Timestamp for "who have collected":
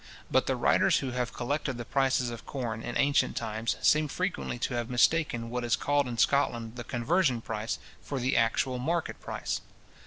0.97-1.77